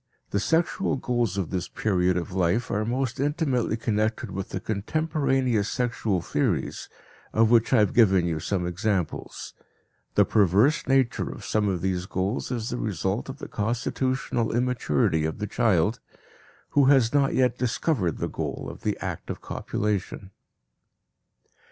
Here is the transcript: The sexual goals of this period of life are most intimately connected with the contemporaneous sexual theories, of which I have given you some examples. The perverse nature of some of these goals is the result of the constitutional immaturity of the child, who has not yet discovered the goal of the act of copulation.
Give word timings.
The 0.31 0.39
sexual 0.39 0.95
goals 0.95 1.37
of 1.37 1.51
this 1.51 1.67
period 1.67 2.17
of 2.17 2.31
life 2.33 2.71
are 2.71 2.83
most 2.83 3.19
intimately 3.19 3.77
connected 3.77 4.31
with 4.31 4.49
the 4.49 4.59
contemporaneous 4.59 5.69
sexual 5.69 6.21
theories, 6.23 6.89
of 7.33 7.51
which 7.51 7.71
I 7.71 7.77
have 7.77 7.93
given 7.93 8.25
you 8.25 8.39
some 8.39 8.65
examples. 8.65 9.53
The 10.15 10.25
perverse 10.25 10.87
nature 10.87 11.29
of 11.29 11.45
some 11.45 11.69
of 11.69 11.81
these 11.81 12.07
goals 12.07 12.49
is 12.49 12.71
the 12.71 12.77
result 12.79 13.29
of 13.29 13.37
the 13.37 13.47
constitutional 13.47 14.55
immaturity 14.55 15.23
of 15.23 15.37
the 15.37 15.45
child, 15.45 15.99
who 16.69 16.85
has 16.85 17.13
not 17.13 17.35
yet 17.35 17.59
discovered 17.59 18.17
the 18.17 18.27
goal 18.27 18.69
of 18.71 18.81
the 18.81 18.97
act 19.01 19.29
of 19.29 19.39
copulation. 19.39 20.31